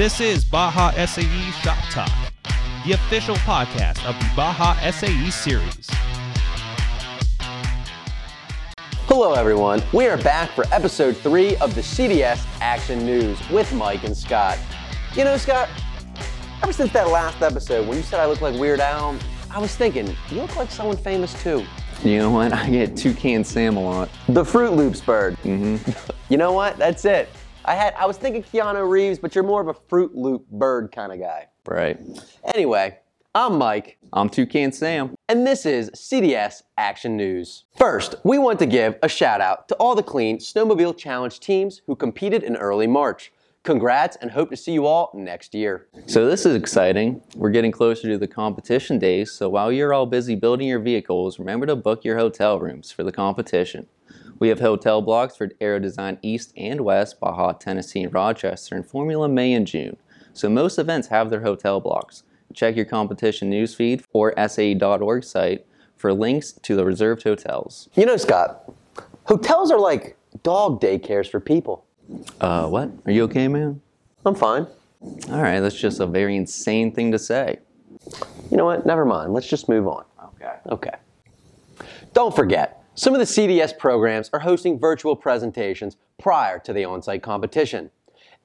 This 0.00 0.18
is 0.18 0.46
Baja 0.46 0.92
SAE 0.92 1.50
Shop 1.60 1.76
Talk, 1.90 2.10
the 2.86 2.92
official 2.92 3.36
podcast 3.36 4.02
of 4.08 4.18
the 4.18 4.30
Baja 4.34 4.72
SAE 4.90 5.28
series. 5.28 5.86
Hello, 9.04 9.34
everyone. 9.34 9.82
We 9.92 10.06
are 10.06 10.16
back 10.16 10.52
for 10.52 10.64
episode 10.72 11.18
three 11.18 11.54
of 11.58 11.74
the 11.74 11.82
CDS 11.82 12.46
Action 12.62 13.04
News 13.04 13.38
with 13.50 13.70
Mike 13.74 14.04
and 14.04 14.16
Scott. 14.16 14.58
You 15.14 15.24
know, 15.24 15.36
Scott, 15.36 15.68
ever 16.62 16.72
since 16.72 16.90
that 16.94 17.08
last 17.08 17.42
episode 17.42 17.86
when 17.86 17.98
you 17.98 18.02
said 18.02 18.20
I 18.20 18.24
look 18.24 18.40
like 18.40 18.58
Weird 18.58 18.80
Al, 18.80 19.18
I 19.50 19.58
was 19.58 19.76
thinking, 19.76 20.16
you 20.30 20.40
look 20.40 20.56
like 20.56 20.70
someone 20.70 20.96
famous 20.96 21.34
too. 21.42 21.66
You 22.02 22.16
know 22.16 22.30
what? 22.30 22.52
I 22.54 22.70
get 22.70 22.96
Toucan 22.96 23.44
Sam 23.44 23.76
a 23.76 23.82
lot. 23.82 24.08
The 24.30 24.44
Froot 24.44 24.74
Loops 24.74 25.02
bird. 25.02 25.36
Mm-hmm. 25.42 26.12
you 26.32 26.38
know 26.38 26.52
what? 26.52 26.78
That's 26.78 27.04
it. 27.04 27.28
I 27.64 27.74
had 27.74 27.94
I 27.94 28.06
was 28.06 28.16
thinking 28.16 28.42
Keanu 28.42 28.88
Reeves, 28.88 29.18
but 29.18 29.34
you're 29.34 29.44
more 29.44 29.60
of 29.60 29.68
a 29.68 29.74
Froot 29.74 30.10
Loop 30.14 30.48
bird 30.50 30.92
kind 30.92 31.12
of 31.12 31.20
guy. 31.20 31.48
Right. 31.66 31.98
Anyway, 32.54 32.98
I'm 33.34 33.58
Mike. 33.58 33.98
I'm 34.12 34.30
Toucan 34.30 34.72
Sam. 34.72 35.14
And 35.28 35.46
this 35.46 35.66
is 35.66 35.90
CDS 35.90 36.62
Action 36.78 37.16
News. 37.16 37.64
First, 37.76 38.14
we 38.24 38.38
want 38.38 38.58
to 38.60 38.66
give 38.66 38.96
a 39.02 39.08
shout 39.08 39.40
out 39.40 39.68
to 39.68 39.74
all 39.76 39.94
the 39.94 40.02
clean 40.02 40.38
Snowmobile 40.38 40.96
Challenge 40.96 41.38
teams 41.38 41.82
who 41.86 41.94
competed 41.94 42.42
in 42.42 42.56
early 42.56 42.86
March. 42.86 43.30
Congrats 43.62 44.16
and 44.22 44.30
hope 44.30 44.48
to 44.48 44.56
see 44.56 44.72
you 44.72 44.86
all 44.86 45.10
next 45.12 45.54
year. 45.54 45.86
So 46.06 46.26
this 46.26 46.46
is 46.46 46.56
exciting. 46.56 47.20
We're 47.36 47.50
getting 47.50 47.72
closer 47.72 48.08
to 48.08 48.16
the 48.16 48.26
competition 48.26 48.98
days, 48.98 49.32
so 49.32 49.50
while 49.50 49.70
you're 49.70 49.92
all 49.92 50.06
busy 50.06 50.34
building 50.34 50.66
your 50.66 50.80
vehicles, 50.80 51.38
remember 51.38 51.66
to 51.66 51.76
book 51.76 52.02
your 52.02 52.16
hotel 52.16 52.58
rooms 52.58 52.90
for 52.90 53.04
the 53.04 53.12
competition. 53.12 53.86
We 54.40 54.48
have 54.48 54.60
hotel 54.60 55.02
blocks 55.02 55.36
for 55.36 55.50
Aero 55.60 55.78
Design 55.78 56.18
East 56.22 56.54
and 56.56 56.80
West, 56.80 57.20
Baja, 57.20 57.52
Tennessee, 57.52 58.02
and 58.02 58.12
Rochester, 58.12 58.74
and 58.74 58.86
Formula 58.86 59.28
May 59.28 59.52
and 59.52 59.66
June. 59.66 59.98
So 60.32 60.48
most 60.48 60.78
events 60.78 61.08
have 61.08 61.28
their 61.28 61.42
hotel 61.42 61.78
blocks. 61.78 62.22
Check 62.54 62.74
your 62.74 62.86
competition 62.86 63.50
newsfeed 63.50 64.02
or 64.14 64.32
SAE.org 64.48 65.24
site 65.24 65.66
for 65.94 66.14
links 66.14 66.52
to 66.52 66.74
the 66.74 66.86
reserved 66.86 67.22
hotels. 67.22 67.90
You 67.94 68.06
know, 68.06 68.16
Scott, 68.16 68.72
hotels 69.24 69.70
are 69.70 69.78
like 69.78 70.16
dog 70.42 70.80
daycares 70.80 71.30
for 71.30 71.38
people. 71.38 71.84
Uh, 72.40 72.66
what? 72.66 72.90
Are 73.04 73.12
you 73.12 73.24
okay, 73.24 73.46
man? 73.46 73.82
I'm 74.24 74.34
fine. 74.34 74.66
All 75.28 75.42
right, 75.42 75.60
that's 75.60 75.78
just 75.78 76.00
a 76.00 76.06
very 76.06 76.36
insane 76.36 76.92
thing 76.92 77.12
to 77.12 77.18
say. 77.18 77.58
You 78.50 78.56
know 78.56 78.64
what? 78.64 78.86
Never 78.86 79.04
mind. 79.04 79.34
Let's 79.34 79.48
just 79.48 79.68
move 79.68 79.86
on. 79.86 80.04
Okay. 80.34 80.54
Okay. 80.70 80.94
Don't 82.14 82.34
forget, 82.34 82.79
some 82.94 83.14
of 83.14 83.20
the 83.20 83.24
CDS 83.24 83.76
programs 83.78 84.30
are 84.32 84.40
hosting 84.40 84.78
virtual 84.78 85.14
presentations 85.14 85.96
prior 86.18 86.58
to 86.58 86.72
the 86.72 86.84
on-site 86.84 87.22
competition. 87.22 87.90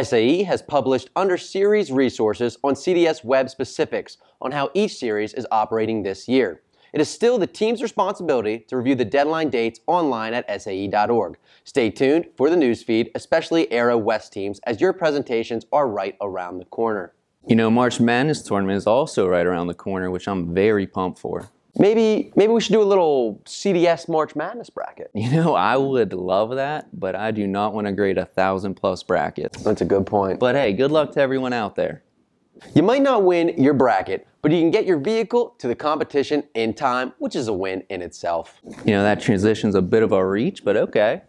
SAE 0.00 0.44
has 0.44 0.62
published 0.62 1.10
under 1.14 1.36
series 1.36 1.92
resources 1.92 2.56
on 2.64 2.74
CDS 2.74 3.22
web 3.24 3.50
specifics 3.50 4.16
on 4.40 4.52
how 4.52 4.70
each 4.72 4.96
series 4.96 5.34
is 5.34 5.46
operating 5.50 6.02
this 6.02 6.28
year. 6.28 6.62
It 6.92 7.00
is 7.00 7.08
still 7.08 7.38
the 7.38 7.46
team's 7.46 7.82
responsibility 7.82 8.60
to 8.68 8.76
review 8.76 8.94
the 8.94 9.04
deadline 9.04 9.50
dates 9.50 9.80
online 9.86 10.34
at 10.34 10.62
SAE.org. 10.62 11.36
Stay 11.64 11.90
tuned 11.90 12.26
for 12.36 12.50
the 12.50 12.56
newsfeed, 12.56 13.10
especially 13.14 13.70
Aero 13.70 13.96
West 13.96 14.32
teams, 14.32 14.58
as 14.60 14.80
your 14.80 14.92
presentations 14.92 15.66
are 15.72 15.86
right 15.86 16.16
around 16.20 16.58
the 16.58 16.64
corner. 16.64 17.12
You 17.46 17.56
know, 17.56 17.70
March 17.70 18.00
Madness 18.00 18.42
tournament 18.42 18.76
is 18.76 18.86
also 18.86 19.28
right 19.28 19.46
around 19.46 19.68
the 19.68 19.74
corner, 19.74 20.10
which 20.10 20.26
I'm 20.26 20.52
very 20.54 20.86
pumped 20.86 21.18
for. 21.18 21.50
Maybe 21.78 22.32
maybe 22.34 22.52
we 22.52 22.60
should 22.60 22.72
do 22.72 22.82
a 22.82 22.84
little 22.84 23.40
CDS 23.44 24.08
March 24.08 24.34
Madness 24.34 24.70
bracket. 24.70 25.10
You 25.14 25.30
know, 25.30 25.54
I 25.54 25.76
would 25.76 26.12
love 26.12 26.56
that, 26.56 26.88
but 26.98 27.14
I 27.14 27.30
do 27.30 27.46
not 27.46 27.74
want 27.74 27.86
to 27.86 27.92
grade 27.92 28.18
a 28.18 28.24
thousand 28.24 28.74
plus 28.74 29.02
brackets. 29.02 29.62
That's 29.62 29.80
a 29.80 29.84
good 29.84 30.06
point. 30.06 30.40
But 30.40 30.54
hey, 30.54 30.72
good 30.72 30.90
luck 30.90 31.12
to 31.12 31.20
everyone 31.20 31.52
out 31.52 31.76
there. 31.76 32.02
You 32.74 32.82
might 32.82 33.02
not 33.02 33.24
win 33.24 33.62
your 33.62 33.74
bracket, 33.74 34.26
but 34.42 34.50
you 34.50 34.60
can 34.60 34.70
get 34.70 34.86
your 34.86 34.98
vehicle 34.98 35.54
to 35.58 35.68
the 35.68 35.74
competition 35.74 36.44
in 36.54 36.74
time, 36.74 37.12
which 37.18 37.36
is 37.36 37.48
a 37.48 37.52
win 37.52 37.84
in 37.90 38.02
itself. 38.02 38.60
You 38.84 38.92
know, 38.92 39.02
that 39.02 39.20
transition's 39.20 39.74
a 39.74 39.82
bit 39.82 40.02
of 40.02 40.12
a 40.12 40.26
reach, 40.26 40.64
but 40.64 40.76
okay. 40.76 41.22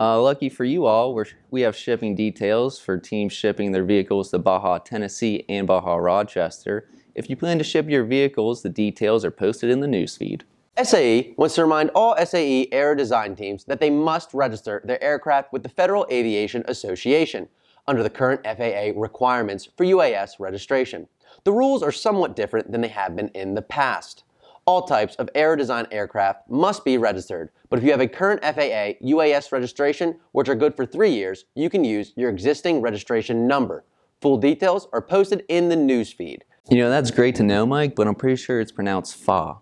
Uh, 0.00 0.20
lucky 0.20 0.48
for 0.48 0.64
you 0.64 0.86
all, 0.86 1.14
we're, 1.14 1.26
we 1.50 1.60
have 1.62 1.76
shipping 1.76 2.14
details 2.14 2.78
for 2.78 2.98
teams 2.98 3.32
shipping 3.32 3.72
their 3.72 3.84
vehicles 3.84 4.30
to 4.30 4.38
Baja, 4.38 4.78
Tennessee 4.78 5.44
and 5.48 5.66
Baja, 5.66 5.94
Rochester. 5.96 6.88
If 7.14 7.30
you 7.30 7.36
plan 7.36 7.58
to 7.58 7.64
ship 7.64 7.88
your 7.88 8.04
vehicles, 8.04 8.62
the 8.62 8.68
details 8.68 9.24
are 9.24 9.30
posted 9.30 9.70
in 9.70 9.80
the 9.80 9.86
newsfeed. 9.86 10.42
SAE 10.82 11.34
wants 11.36 11.54
to 11.54 11.62
remind 11.62 11.90
all 11.90 12.16
SAE 12.16 12.68
aero 12.72 12.96
design 12.96 13.36
teams 13.36 13.64
that 13.64 13.78
they 13.78 13.90
must 13.90 14.34
register 14.34 14.82
their 14.84 15.02
aircraft 15.02 15.52
with 15.52 15.62
the 15.62 15.68
Federal 15.68 16.04
Aviation 16.10 16.64
Association 16.66 17.48
under 17.86 18.02
the 18.02 18.10
current 18.10 18.44
FAA 18.44 19.00
requirements 19.00 19.68
for 19.76 19.86
UAS 19.86 20.40
registration. 20.40 21.06
The 21.44 21.52
rules 21.52 21.84
are 21.84 21.92
somewhat 21.92 22.34
different 22.34 22.72
than 22.72 22.80
they 22.80 22.88
have 22.88 23.14
been 23.14 23.28
in 23.28 23.54
the 23.54 23.62
past. 23.62 24.24
All 24.66 24.82
types 24.82 25.14
of 25.16 25.30
aero 25.36 25.54
design 25.54 25.86
aircraft 25.92 26.50
must 26.50 26.84
be 26.84 26.98
registered, 26.98 27.50
but 27.70 27.78
if 27.78 27.84
you 27.84 27.92
have 27.92 28.00
a 28.00 28.08
current 28.08 28.42
FAA 28.42 28.98
UAS 29.06 29.52
registration, 29.52 30.18
which 30.32 30.48
are 30.48 30.54
good 30.56 30.74
for 30.74 30.86
three 30.86 31.10
years, 31.10 31.44
you 31.54 31.70
can 31.70 31.84
use 31.84 32.12
your 32.16 32.30
existing 32.30 32.80
registration 32.80 33.46
number. 33.46 33.84
Full 34.20 34.38
details 34.38 34.88
are 34.92 35.02
posted 35.02 35.44
in 35.48 35.68
the 35.68 35.76
newsfeed. 35.76 36.40
You 36.70 36.78
know, 36.78 36.88
that's 36.88 37.10
great 37.10 37.34
to 37.36 37.42
know, 37.42 37.66
Mike, 37.66 37.94
but 37.94 38.06
I'm 38.06 38.14
pretty 38.14 38.36
sure 38.36 38.58
it's 38.58 38.72
pronounced 38.72 39.16
FA. 39.16 39.56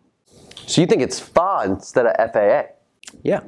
So 0.67 0.81
you 0.81 0.87
think 0.87 1.03
it's 1.03 1.19
FA 1.19 1.65
instead 1.67 2.07
of 2.07 2.33
FAA? 2.33 2.73
Yeah. 3.25 3.41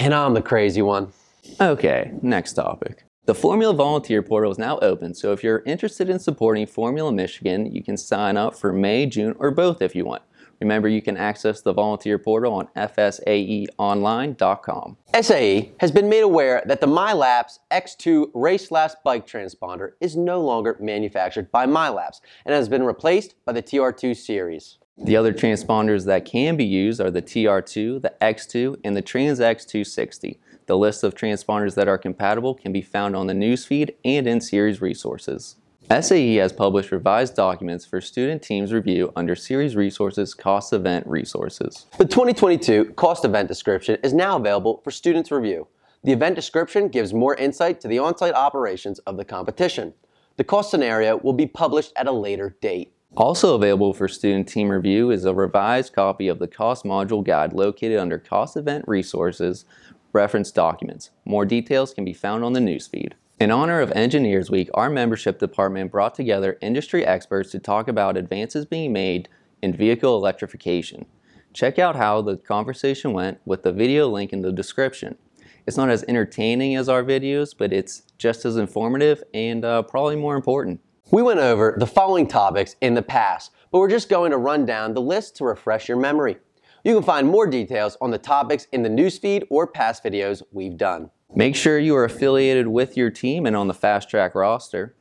And 0.00 0.14
I'm 0.14 0.32
the 0.32 0.40
crazy 0.40 0.80
one. 0.80 1.12
Okay, 1.60 2.12
next 2.22 2.54
topic. 2.54 3.04
The 3.26 3.34
Formula 3.34 3.74
Volunteer 3.74 4.22
Portal 4.22 4.50
is 4.50 4.58
now 4.58 4.78
open, 4.78 5.14
so 5.14 5.32
if 5.32 5.44
you're 5.44 5.62
interested 5.66 6.08
in 6.08 6.18
supporting 6.18 6.66
Formula 6.66 7.12
Michigan, 7.12 7.70
you 7.70 7.82
can 7.82 7.96
sign 7.98 8.38
up 8.38 8.56
for 8.56 8.72
May, 8.72 9.04
June, 9.04 9.34
or 9.38 9.50
both 9.50 9.82
if 9.82 9.94
you 9.94 10.06
want. 10.06 10.22
Remember, 10.60 10.88
you 10.88 11.02
can 11.02 11.16
access 11.16 11.60
the 11.60 11.72
volunteer 11.72 12.18
portal 12.18 12.54
on 12.54 12.68
fsaeonline.com. 12.76 14.96
SAE 15.20 15.72
has 15.78 15.92
been 15.92 16.08
made 16.08 16.22
aware 16.22 16.62
that 16.66 16.80
the 16.80 16.86
MyLaps 16.86 17.58
X2 17.70 18.30
Race 18.34 18.70
Labs 18.70 18.96
bike 19.04 19.26
transponder 19.26 19.92
is 20.00 20.16
no 20.16 20.40
longer 20.40 20.78
manufactured 20.80 21.50
by 21.50 21.66
MyLaps 21.66 22.20
and 22.44 22.54
has 22.54 22.68
been 22.68 22.84
replaced 22.84 23.34
by 23.44 23.52
the 23.52 23.62
TR2 23.62 24.16
series. 24.16 24.78
The 24.96 25.16
other 25.16 25.32
transponders 25.32 26.06
that 26.06 26.24
can 26.24 26.56
be 26.56 26.64
used 26.64 27.00
are 27.00 27.10
the 27.10 27.20
TR2, 27.20 28.00
the 28.00 28.14
X2, 28.20 28.78
and 28.84 28.96
the 28.96 29.02
TranX260. 29.02 30.38
The 30.66 30.78
list 30.78 31.02
of 31.02 31.14
transponders 31.14 31.74
that 31.74 31.88
are 31.88 31.98
compatible 31.98 32.54
can 32.54 32.72
be 32.72 32.80
found 32.80 33.16
on 33.16 33.26
the 33.26 33.34
newsfeed 33.34 33.94
and 34.04 34.26
in 34.26 34.40
series 34.40 34.80
resources. 34.80 35.56
SAE 35.90 36.36
has 36.36 36.50
published 36.50 36.92
revised 36.92 37.36
documents 37.36 37.84
for 37.84 38.00
student 38.00 38.40
teams 38.40 38.72
review 38.72 39.12
under 39.16 39.34
Series 39.34 39.76
Resources 39.76 40.32
Cost 40.32 40.72
Event 40.72 41.06
Resources. 41.06 41.86
The 41.98 42.06
2022 42.06 42.94
cost 42.96 43.26
event 43.26 43.48
description 43.48 43.98
is 44.02 44.14
now 44.14 44.36
available 44.36 44.80
for 44.82 44.90
students' 44.90 45.30
review. 45.30 45.68
The 46.02 46.12
event 46.12 46.36
description 46.36 46.88
gives 46.88 47.12
more 47.12 47.34
insight 47.34 47.82
to 47.82 47.88
the 47.88 47.98
on-site 47.98 48.32
operations 48.32 48.98
of 49.00 49.18
the 49.18 49.26
competition. 49.26 49.92
The 50.36 50.44
cost 50.44 50.70
scenario 50.70 51.18
will 51.18 51.34
be 51.34 51.46
published 51.46 51.92
at 51.96 52.06
a 52.06 52.12
later 52.12 52.56
date. 52.62 52.94
Also 53.14 53.54
available 53.54 53.92
for 53.92 54.08
student 54.08 54.48
team 54.48 54.70
review 54.70 55.10
is 55.10 55.26
a 55.26 55.34
revised 55.34 55.92
copy 55.92 56.28
of 56.28 56.38
the 56.38 56.48
cost 56.48 56.84
module 56.84 57.22
guide 57.22 57.52
located 57.52 57.98
under 57.98 58.18
Cost 58.18 58.56
Event 58.56 58.86
Resources 58.88 59.66
Reference 60.14 60.50
Documents. 60.50 61.10
More 61.26 61.44
details 61.44 61.92
can 61.92 62.06
be 62.06 62.14
found 62.14 62.42
on 62.42 62.54
the 62.54 62.60
newsfeed. 62.60 63.12
In 63.40 63.50
honor 63.50 63.80
of 63.80 63.90
Engineers 63.92 64.48
Week, 64.48 64.70
our 64.74 64.88
membership 64.88 65.40
department 65.40 65.90
brought 65.90 66.14
together 66.14 66.56
industry 66.62 67.04
experts 67.04 67.50
to 67.50 67.58
talk 67.58 67.88
about 67.88 68.16
advances 68.16 68.64
being 68.64 68.92
made 68.92 69.28
in 69.60 69.76
vehicle 69.76 70.16
electrification. 70.16 71.06
Check 71.52 71.80
out 71.80 71.96
how 71.96 72.22
the 72.22 72.36
conversation 72.36 73.12
went 73.12 73.40
with 73.44 73.64
the 73.64 73.72
video 73.72 74.08
link 74.08 74.32
in 74.32 74.42
the 74.42 74.52
description. 74.52 75.18
It's 75.66 75.76
not 75.76 75.90
as 75.90 76.04
entertaining 76.04 76.76
as 76.76 76.88
our 76.88 77.02
videos, 77.02 77.56
but 77.58 77.72
it's 77.72 78.02
just 78.18 78.44
as 78.44 78.56
informative 78.56 79.24
and 79.34 79.64
uh, 79.64 79.82
probably 79.82 80.14
more 80.14 80.36
important. 80.36 80.80
We 81.10 81.20
went 81.20 81.40
over 81.40 81.74
the 81.76 81.88
following 81.88 82.28
topics 82.28 82.76
in 82.80 82.94
the 82.94 83.02
past, 83.02 83.50
but 83.72 83.80
we're 83.80 83.90
just 83.90 84.08
going 84.08 84.30
to 84.30 84.38
run 84.38 84.64
down 84.64 84.94
the 84.94 85.02
list 85.02 85.34
to 85.36 85.44
refresh 85.44 85.88
your 85.88 85.98
memory. 85.98 86.36
You 86.84 86.94
can 86.94 87.02
find 87.02 87.26
more 87.26 87.48
details 87.48 87.96
on 88.00 88.12
the 88.12 88.18
topics 88.18 88.68
in 88.70 88.84
the 88.84 88.88
newsfeed 88.88 89.44
or 89.50 89.66
past 89.66 90.04
videos 90.04 90.42
we've 90.52 90.76
done. 90.76 91.10
Make 91.36 91.56
sure 91.56 91.80
you 91.80 91.96
are 91.96 92.04
affiliated 92.04 92.68
with 92.68 92.96
your 92.96 93.10
team 93.10 93.44
and 93.44 93.56
on 93.56 93.66
the 93.66 93.74
Fast 93.74 94.08
Track 94.08 94.36
roster. 94.36 94.94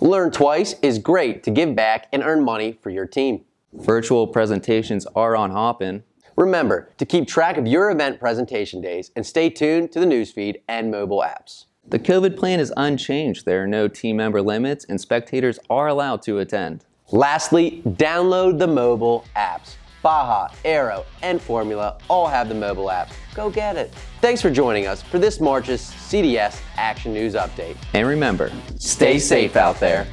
Learn 0.00 0.30
twice 0.30 0.76
is 0.80 1.00
great 1.00 1.42
to 1.42 1.50
give 1.50 1.74
back 1.74 2.06
and 2.12 2.22
earn 2.22 2.44
money 2.44 2.78
for 2.80 2.90
your 2.90 3.06
team. 3.06 3.44
Virtual 3.72 4.28
presentations 4.28 5.06
are 5.16 5.34
on 5.34 5.50
Hopin. 5.50 6.04
Remember 6.36 6.88
to 6.98 7.04
keep 7.04 7.26
track 7.26 7.56
of 7.56 7.66
your 7.66 7.90
event 7.90 8.20
presentation 8.20 8.80
days 8.80 9.10
and 9.16 9.26
stay 9.26 9.50
tuned 9.50 9.90
to 9.90 9.98
the 9.98 10.06
newsfeed 10.06 10.62
and 10.68 10.88
mobile 10.88 11.20
apps. 11.20 11.64
The 11.88 11.98
COVID 11.98 12.36
plan 12.36 12.60
is 12.60 12.72
unchanged. 12.76 13.44
There 13.44 13.64
are 13.64 13.66
no 13.66 13.88
team 13.88 14.18
member 14.18 14.40
limits 14.40 14.84
and 14.84 15.00
spectators 15.00 15.58
are 15.68 15.88
allowed 15.88 16.22
to 16.22 16.38
attend. 16.38 16.84
Lastly, 17.10 17.82
download 17.84 18.60
the 18.60 18.68
mobile 18.68 19.24
apps. 19.34 19.74
Baja, 20.02 20.52
Aero, 20.64 21.06
and 21.22 21.40
Formula 21.40 21.96
all 22.08 22.26
have 22.26 22.48
the 22.48 22.54
mobile 22.54 22.90
app. 22.90 23.10
Go 23.34 23.50
get 23.50 23.76
it. 23.76 23.94
Thanks 24.20 24.42
for 24.42 24.50
joining 24.50 24.86
us 24.86 25.02
for 25.02 25.18
this 25.18 25.40
March's 25.40 25.80
CDS 25.80 26.60
Action 26.76 27.12
News 27.12 27.34
Update. 27.34 27.76
And 27.94 28.06
remember, 28.06 28.52
stay 28.78 29.18
safe 29.18 29.56
out 29.56 29.78
there. 29.80 30.06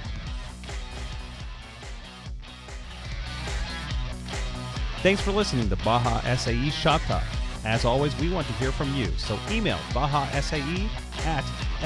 Thanks 5.01 5.21
for 5.21 5.31
listening 5.31 5.69
to 5.69 5.75
Baja 5.77 6.19
SAE 6.35 6.69
Shop 6.69 7.01
Talk. 7.07 7.24
As 7.65 7.85
always, 7.85 8.18
we 8.19 8.30
want 8.30 8.47
to 8.47 8.53
hear 8.53 8.71
from 8.71 8.94
you, 8.95 9.07
so 9.18 9.38
email 9.50 9.77
bajasae 9.92 10.89
at 11.25 11.44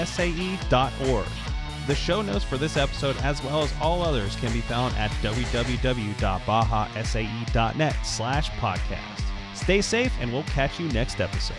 sae.org. 0.07 1.27
The 1.85 1.95
show 1.95 2.21
notes 2.21 2.45
for 2.45 2.57
this 2.57 2.77
episode, 2.77 3.17
as 3.17 3.43
well 3.43 3.63
as 3.63 3.73
all 3.81 4.03
others, 4.03 4.37
can 4.37 4.53
be 4.53 4.61
found 4.61 4.95
at 4.95 5.11
www.bajasae.net 5.21 8.05
slash 8.05 8.49
podcast. 8.51 9.21
Stay 9.53 9.81
safe, 9.81 10.13
and 10.21 10.31
we'll 10.31 10.43
catch 10.43 10.79
you 10.79 10.87
next 10.89 11.19
episode. 11.19 11.57